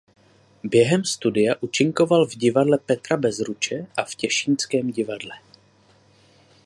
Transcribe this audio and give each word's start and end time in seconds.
Během 0.63 1.03
studia 1.05 1.55
účinkoval 1.61 2.25
v 2.25 2.35
Divadle 2.35 2.77
Petra 2.77 3.17
Bezruče 3.17 3.85
a 3.97 4.03
v 4.03 4.15
Těšínském 4.15 4.91
divadle. 4.91 5.33